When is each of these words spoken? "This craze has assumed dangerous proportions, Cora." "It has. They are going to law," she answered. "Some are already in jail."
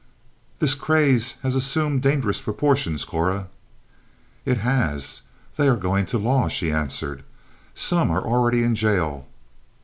"This 0.57 0.73
craze 0.73 1.33
has 1.43 1.53
assumed 1.53 2.01
dangerous 2.01 2.41
proportions, 2.41 3.05
Cora." 3.05 3.49
"It 4.45 4.57
has. 4.57 5.21
They 5.57 5.67
are 5.67 5.75
going 5.77 6.07
to 6.07 6.17
law," 6.17 6.47
she 6.47 6.71
answered. 6.71 7.21
"Some 7.75 8.09
are 8.09 8.23
already 8.25 8.63
in 8.63 8.73
jail." 8.73 9.27